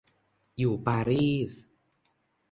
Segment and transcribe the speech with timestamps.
[0.57, 1.51] อยู่ปารีส